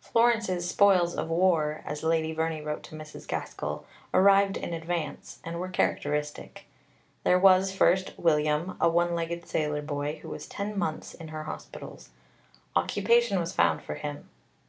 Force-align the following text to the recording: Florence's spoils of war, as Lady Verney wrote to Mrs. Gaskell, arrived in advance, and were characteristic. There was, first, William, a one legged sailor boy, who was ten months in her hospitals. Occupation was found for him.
Florence's 0.00 0.68
spoils 0.68 1.14
of 1.14 1.28
war, 1.28 1.82
as 1.86 2.02
Lady 2.02 2.32
Verney 2.34 2.60
wrote 2.60 2.82
to 2.82 2.96
Mrs. 2.96 3.28
Gaskell, 3.28 3.86
arrived 4.12 4.56
in 4.56 4.74
advance, 4.74 5.38
and 5.44 5.60
were 5.60 5.68
characteristic. 5.68 6.66
There 7.22 7.38
was, 7.38 7.72
first, 7.72 8.18
William, 8.18 8.76
a 8.80 8.88
one 8.88 9.14
legged 9.14 9.46
sailor 9.46 9.80
boy, 9.80 10.18
who 10.22 10.28
was 10.28 10.48
ten 10.48 10.76
months 10.76 11.14
in 11.14 11.28
her 11.28 11.44
hospitals. 11.44 12.08
Occupation 12.74 13.38
was 13.38 13.52
found 13.54 13.80
for 13.84 13.94
him. 13.94 14.28